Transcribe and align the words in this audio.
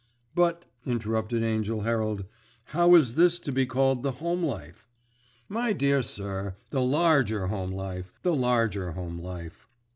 "But," 0.33 0.65
interrupted 0.83 1.43
Angell 1.43 1.81
Herald, 1.81 2.25
"how 2.63 2.95
is 2.95 3.13
this 3.13 3.37
to 3.41 3.51
be 3.51 3.67
called 3.67 4.01
'The 4.01 4.13
Home 4.13 4.41
Life?'" 4.41 4.89
"My 5.47 5.73
dear 5.73 6.01
sir, 6.01 6.55
the 6.71 6.81
Larger 6.81 7.45
Home 7.49 7.69
Life, 7.71 8.11
the 8.23 8.33
Larger 8.33 8.93
Home 8.93 9.19
Life. 9.19 9.67